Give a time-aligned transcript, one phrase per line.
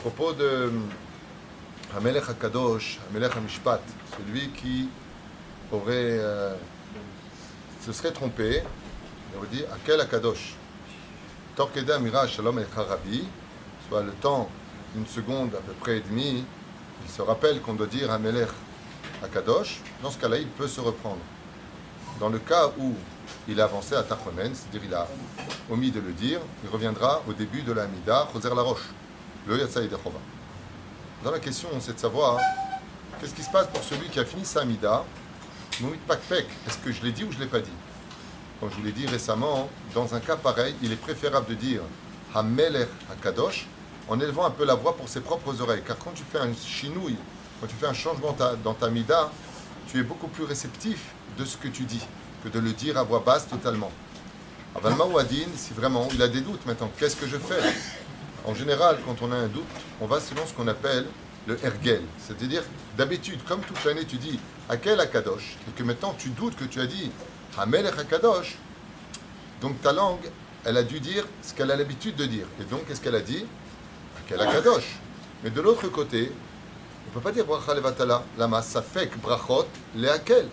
[0.00, 0.72] propos de
[1.94, 3.82] Hamelech HaKadosh, Hamelech HaMishpat,
[4.16, 4.88] celui qui
[5.70, 6.54] aurait, euh,
[7.84, 8.62] se serait trompé,
[9.38, 10.54] on dit Akel HaKadosh.
[11.54, 13.24] Torkeda Mira Shalom El Harabi,
[13.88, 14.48] soit le temps
[14.94, 16.44] d'une seconde à peu près et demie,
[17.04, 18.48] il se rappelle qu'on doit dire Hamelech
[19.22, 21.20] HaKadosh, dans ce cas-là, il peut se reprendre.
[22.18, 22.94] Dans le cas où
[23.48, 25.06] il a avancé à Tachonen, c'est-à-dire il a
[25.70, 28.88] omis de le dire, il reviendra au début de la Hamida, Choser la Roche,
[29.46, 29.80] le Yatsa.
[31.24, 32.38] Dans la question, c'est de savoir
[33.20, 37.02] qu'est-ce qui se passe pour celui qui a fini sa Moumit Pakpek, est-ce que je
[37.02, 37.70] l'ai dit ou je ne l'ai pas dit?
[38.58, 41.80] Comme je vous l'ai dit récemment, dans un cas pareil, il est préférable de dire
[42.34, 43.66] Hamelech HaKadosh
[44.08, 45.82] en élevant un peu la voix pour ses propres oreilles.
[45.86, 47.16] Car quand tu fais un chinouille,
[47.60, 49.30] quand tu fais un changement dans ta Mida,
[49.88, 51.00] tu es beaucoup plus réceptif
[51.38, 52.06] de ce que tu dis
[52.44, 53.90] que de le dire à voix basse totalement.
[54.74, 55.04] Avalma
[55.56, 57.60] si vraiment il a des doutes maintenant, qu'est-ce que je fais?
[58.46, 59.64] En général, quand on a un doute,
[60.00, 61.06] on va selon ce qu'on appelle
[61.46, 62.02] le ergel.
[62.18, 62.62] C'est-à-dire,
[62.96, 64.38] d'habitude, comme toute l'année, tu dis
[64.68, 67.10] Akel Akadosh, et que maintenant tu doutes que tu as dit
[67.58, 68.56] Hamel Akadosh,
[69.60, 70.30] donc ta langue,
[70.64, 72.46] elle a dû dire ce qu'elle a l'habitude de dire.
[72.60, 73.44] Et donc, qu'est-ce qu'elle a dit?
[74.18, 74.98] Akel Akadosh.
[75.42, 76.32] Mais de l'autre côté,
[77.06, 79.66] on ne peut pas dire Bracha Levatala, lama, safek brachot
[79.96, 80.48] le Akel.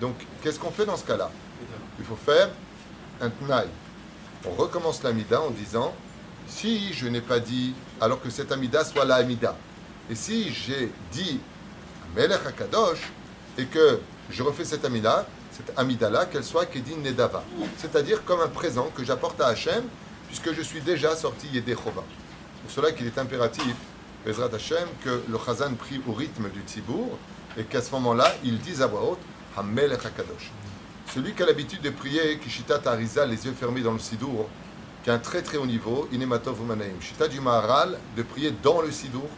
[0.00, 1.30] Donc, qu'est-ce qu'on fait dans ce cas-là?
[1.98, 2.48] Il faut faire
[3.20, 3.66] un tnaï.
[4.46, 5.94] On recommence l'amida en disant
[6.50, 9.56] si je n'ai pas dit, alors que cette amida soit la amida,
[10.10, 11.40] et si j'ai dit
[12.16, 12.98] Melech HaKadosh,
[13.56, 17.44] et que je refais cette amida, cette amida-là, qu'elle soit Kedin Nedava,
[17.78, 19.84] c'est-à-dire comme un présent que j'apporte à Hachem,
[20.26, 22.02] puisque je suis déjà sorti Yedechova.
[22.04, 23.74] C'est pour cela qu'il est impératif,
[24.26, 27.16] Bezrat Hachem, que le Chazan prie au rythme du Tzibour,
[27.56, 29.18] et qu'à ce moment-là, il dise à voix haute
[29.56, 30.50] HaKadosh.
[31.14, 34.48] Celui qui a l'habitude de prier, Kishita Tariza, les yeux fermés dans le Sidour,
[35.02, 37.00] qui a un très très haut niveau, Inematov Umanaim.
[37.00, 39.28] Shita du Maharal, de prier dans le Sidour.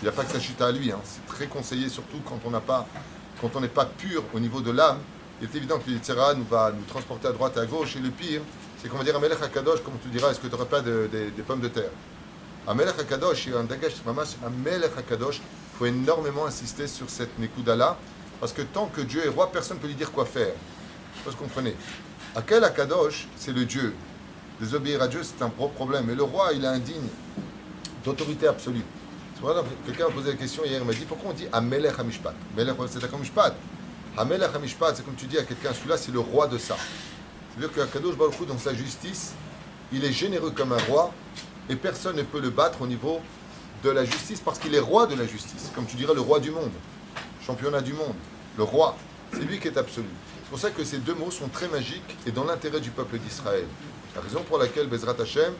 [0.00, 1.00] Il n'y a pas que sa Shita à lui, hein.
[1.04, 4.98] c'est très conseillé, surtout quand on n'est pas pur au niveau de l'âme.
[5.40, 8.00] Il est évident que l'Itzera nous va nous transporter à droite et à gauche, et
[8.00, 8.40] le pire,
[8.80, 11.42] c'est qu'on va dire Amelech HaKadosh, comme tu diras, est-ce que tu n'aurais pas des
[11.46, 11.90] pommes de terre?
[12.66, 13.94] Amelech HaKadosh, un dagash,
[14.44, 17.96] Amelech HaKadosh, il faut énormément insister sur cette Nekudala,
[18.40, 20.54] parce que tant que Dieu est roi, personne ne peut lui dire quoi faire.
[21.24, 21.74] Vous comprenez?
[22.36, 23.94] Akel Akadosh, c'est le Dieu.
[24.60, 26.08] Désobéir à Dieu, c'est un gros problème.
[26.10, 27.08] Et le roi, il est indigne
[28.04, 28.84] d'autorité absolue.
[29.84, 32.34] Quelqu'un m'a posé la question hier, il m'a dit pourquoi on dit Amelech Hamishpat?
[32.56, 33.54] Melech, c'est Hamishpat.
[34.16, 36.76] Amelech Hamishpat, c'est comme tu dis à quelqu'un, celui-là, c'est le roi de ça.
[37.50, 39.34] C'est-à-dire qu'Akadosh Baruch dans sa justice,
[39.92, 41.12] il est généreux comme un roi
[41.68, 43.20] et personne ne peut le battre au niveau
[43.82, 45.70] de la justice parce qu'il est roi de la justice.
[45.74, 46.72] Comme tu dirais, le roi du monde,
[47.44, 48.14] championnat du monde
[48.56, 48.96] le roi,
[49.32, 50.06] c'est lui qui est absolu.
[50.44, 53.18] C'est pour ça que ces deux mots sont très magiques et dans l'intérêt du peuple
[53.18, 53.66] d'Israël.
[54.14, 55.52] La raison pour laquelle Bezrat Hashem,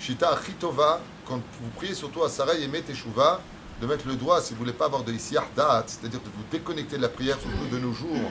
[0.00, 3.40] Shita Achitova, quand vous priez surtout à Sarah et Teshuva,
[3.82, 6.44] de mettre le doigt, si vous ne voulez pas avoir de date, c'est-à-dire de vous
[6.50, 8.30] déconnecter de la prière, surtout de nos jours,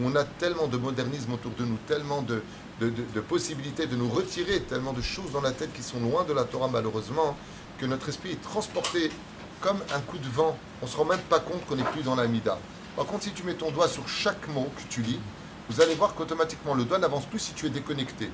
[0.00, 2.42] où on a tellement de modernisme autour de nous, tellement de,
[2.80, 6.32] de, possibilités de nous retirer, tellement de choses dans la tête qui sont loin de
[6.32, 7.36] la Torah malheureusement,
[7.78, 9.12] que notre esprit est transporté
[9.60, 10.58] comme un coup de vent.
[10.82, 12.58] On ne se rend même pas compte qu'on n'est plus dans la Mida.
[12.96, 15.20] Par contre, si tu mets ton doigt sur chaque mot que tu lis,
[15.68, 18.30] vous allez voir qu'automatiquement le doigt n'avance plus si tu es déconnecté.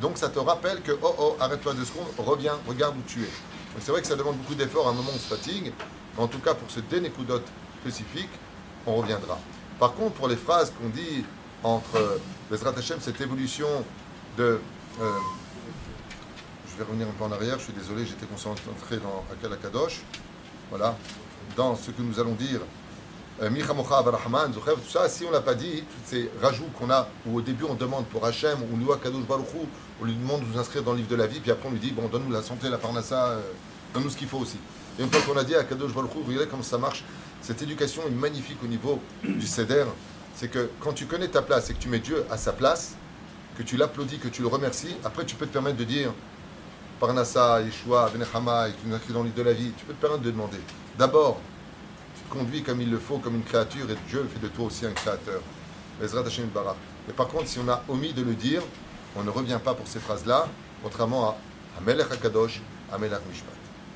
[0.00, 3.30] Donc ça te rappelle que oh oh, arrête-toi deux secondes, reviens, regarde où tu es.
[3.80, 5.72] C'est vrai que ça demande beaucoup d'efforts, à un moment on se fatigue,
[6.16, 7.46] mais en tout cas pour ce dénécoudote
[7.80, 8.30] spécifique,
[8.86, 9.38] on reviendra.
[9.78, 11.24] Par contre, pour les phrases qu'on dit
[11.62, 13.68] entre Bezrat Hashem, cette évolution
[14.36, 14.60] de.
[15.00, 15.18] Euh,
[16.70, 20.02] je vais revenir un peu en arrière, je suis désolé, j'étais concentré dans Akal Akadosh.
[20.70, 20.96] Voilà.
[21.56, 22.60] Dans ce que nous allons dire
[23.42, 27.40] euh, tout ça, si on l'a pas dit, tous ces rajouts qu'on a, où au
[27.40, 29.66] début on demande pour Hachem, ou nous à Kadosh Baruchou,
[30.00, 31.72] on lui demande de nous inscrire dans le livre de la vie, puis après on
[31.72, 33.40] lui dit, bon, donne-nous la santé, la parnassa, euh,
[33.92, 34.58] donne-nous ce qu'il faut aussi.
[34.98, 37.04] Et une fois qu'on a dit à Kadosh Baruchou, regardez comment ça marche,
[37.42, 39.84] cette éducation est magnifique au niveau du Seder,
[40.34, 42.94] c'est que quand tu connais ta place et que tu mets Dieu à sa place,
[43.58, 46.12] que tu l'applaudis, que tu le remercies, après tu peux te permettre de dire,
[47.00, 49.84] Parnassa, Yeshua, Benechama, et que tu nous inscris dans le livre de la vie, tu
[49.84, 50.58] peux te permettre de demander.
[50.96, 51.40] D'abord,
[52.64, 55.40] comme il le faut, comme une créature, et Dieu fait de toi aussi un créateur.
[56.00, 58.62] Mais par contre, si on a omis de le dire,
[59.16, 60.48] on ne revient pas pour ces phrases-là,
[60.82, 61.36] contrairement à
[61.78, 62.60] Amelech HaKadosh,
[62.92, 63.63] Amelech Mishpat.